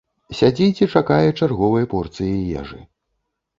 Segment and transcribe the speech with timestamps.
[0.37, 2.83] Сядзіць і чакае чарговай порцыі ежы.